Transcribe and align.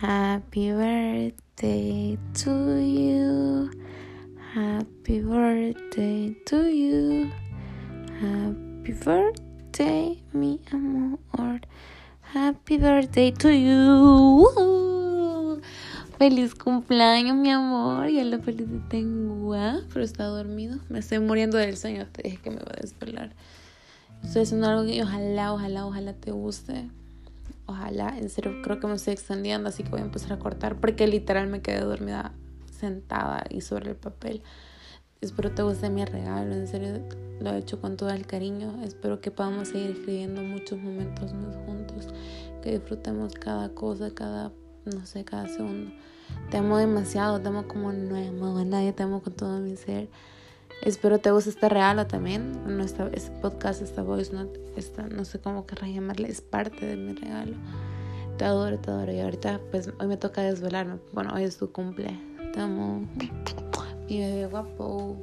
Happy 0.00 0.72
birthday 0.72 2.18
to 2.34 2.78
you. 2.78 3.70
Happy 4.52 5.20
birthday 5.20 6.36
to 6.44 6.68
you. 6.68 7.30
Happy 8.20 8.92
birthday, 8.92 10.22
mi 10.34 10.60
amor. 10.70 11.62
Happy 12.20 12.76
birthday 12.76 13.32
to 13.32 13.48
you. 13.48 15.62
Feliz 16.18 16.54
cumpleaños, 16.54 17.34
mi 17.34 17.50
amor. 17.50 18.08
Ya 18.08 18.24
lo 18.24 18.38
felicité 18.40 18.98
en 18.98 19.48
pero 19.90 20.04
está 20.04 20.24
dormido. 20.24 20.78
Me 20.90 20.98
estoy 20.98 21.20
muriendo 21.20 21.56
del 21.56 21.78
sueño. 21.78 22.06
Te 22.12 22.22
dije 22.22 22.36
que 22.36 22.50
me 22.50 22.58
va 22.58 22.72
a 22.76 22.82
desvelar. 22.82 23.30
Estoy 24.22 24.42
haciendo 24.42 24.68
algo 24.68 24.84
que 24.84 25.02
ojalá, 25.02 25.54
ojalá, 25.54 25.86
ojalá 25.86 26.12
te 26.12 26.32
guste. 26.32 26.90
Ojalá, 27.86 28.18
en 28.18 28.30
serio, 28.30 28.62
creo 28.62 28.80
que 28.80 28.88
me 28.88 28.94
estoy 28.94 29.12
extendiendo, 29.12 29.68
así 29.68 29.84
que 29.84 29.90
voy 29.90 30.00
a 30.00 30.04
empezar 30.04 30.32
a 30.32 30.40
cortar 30.40 30.80
porque 30.80 31.06
literal 31.06 31.46
me 31.46 31.62
quedé 31.62 31.80
dormida 31.80 32.32
sentada 32.68 33.44
y 33.48 33.60
sobre 33.60 33.90
el 33.90 33.96
papel. 33.96 34.42
Espero 35.20 35.52
te 35.52 35.62
guste 35.62 35.88
mi 35.88 36.04
regalo, 36.04 36.52
en 36.52 36.66
serio 36.66 37.00
lo 37.38 37.50
he 37.50 37.58
hecho 37.58 37.80
con 37.80 37.96
todo 37.96 38.10
el 38.10 38.26
cariño. 38.26 38.82
Espero 38.82 39.20
que 39.20 39.30
podamos 39.30 39.68
seguir 39.68 39.90
escribiendo 39.90 40.42
muchos 40.42 40.80
momentos 40.80 41.32
más 41.32 41.54
juntos, 41.64 42.08
que 42.60 42.72
disfrutemos 42.72 43.34
cada 43.34 43.68
cosa, 43.68 44.10
cada, 44.10 44.50
no 44.84 45.06
sé, 45.06 45.24
cada 45.24 45.46
segundo. 45.46 45.92
Te 46.50 46.56
amo 46.56 46.78
demasiado, 46.78 47.40
te 47.40 47.46
amo 47.46 47.68
como 47.68 47.92
no 47.92 48.16
he 48.16 48.26
amado 48.26 48.58
a 48.58 48.64
nadie, 48.64 48.92
te 48.94 49.04
amo 49.04 49.22
con 49.22 49.32
todo 49.32 49.60
mi 49.60 49.76
ser. 49.76 50.08
Espero 50.82 51.18
te 51.18 51.30
guste 51.30 51.50
este 51.50 51.68
regalo 51.68 52.06
también. 52.06 52.76
Nuestra, 52.76 53.08
este 53.12 53.30
podcast, 53.40 53.82
esta 53.82 54.02
voice 54.02 54.32
note, 54.32 54.60
esta, 54.76 55.06
no 55.08 55.24
sé 55.24 55.40
cómo 55.40 55.66
querrás 55.66 55.90
llamarle, 55.90 56.28
es 56.28 56.40
parte 56.40 56.86
de 56.86 56.96
mi 56.96 57.14
regalo. 57.14 57.56
Te 58.36 58.44
adoro, 58.44 58.78
te 58.78 58.90
adoro. 58.90 59.12
Y 59.12 59.20
ahorita, 59.20 59.60
pues, 59.70 59.90
hoy 59.98 60.06
me 60.06 60.16
toca 60.16 60.42
desvelarme. 60.42 60.98
Bueno, 61.12 61.32
hoy 61.34 61.44
es 61.44 61.56
tu 61.56 61.72
cumple. 61.72 62.18
Te 62.52 62.60
amo. 62.60 63.06
Mi 64.08 64.20
bebé 64.20 64.46
guapo. 64.46 65.16